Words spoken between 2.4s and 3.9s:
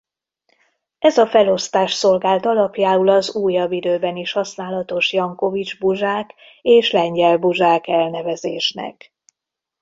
alapjául az újabb